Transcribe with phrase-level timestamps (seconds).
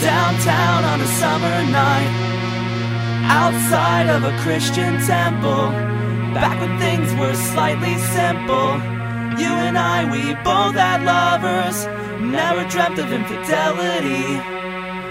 [0.00, 2.12] downtown on a summer night.
[3.24, 5.70] Outside of a Christian temple
[6.34, 8.68] back when things were slightly simple.
[9.40, 11.86] You and I we both had lovers
[12.20, 14.24] never dreamt of infidelity.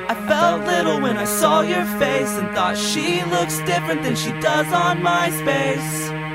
[0.09, 4.31] I felt little when I saw your face and thought she looks different than she
[4.39, 6.26] does on MySpace